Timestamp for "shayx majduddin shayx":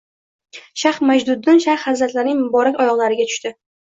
0.83-1.83